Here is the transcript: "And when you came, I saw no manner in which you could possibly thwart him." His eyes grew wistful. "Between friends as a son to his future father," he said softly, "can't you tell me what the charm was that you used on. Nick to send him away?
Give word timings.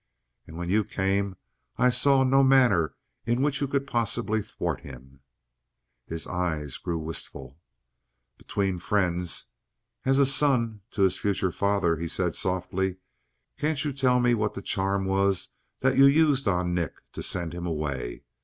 "And 0.47 0.57
when 0.57 0.67
you 0.71 0.83
came, 0.83 1.35
I 1.77 1.91
saw 1.91 2.23
no 2.23 2.41
manner 2.41 2.95
in 3.27 3.43
which 3.43 3.61
you 3.61 3.67
could 3.67 3.85
possibly 3.85 4.41
thwart 4.41 4.79
him." 4.79 5.19
His 6.07 6.25
eyes 6.25 6.77
grew 6.77 6.97
wistful. 6.97 7.59
"Between 8.35 8.79
friends 8.79 9.49
as 10.03 10.17
a 10.17 10.25
son 10.25 10.81
to 10.93 11.03
his 11.03 11.19
future 11.19 11.51
father," 11.51 11.97
he 11.97 12.07
said 12.07 12.33
softly, 12.33 12.97
"can't 13.59 13.85
you 13.85 13.93
tell 13.93 14.19
me 14.19 14.33
what 14.33 14.55
the 14.55 14.63
charm 14.63 15.05
was 15.05 15.49
that 15.81 15.99
you 15.99 16.07
used 16.07 16.47
on. 16.47 16.73
Nick 16.73 16.95
to 17.11 17.21
send 17.21 17.53
him 17.53 17.67
away? 17.67 18.23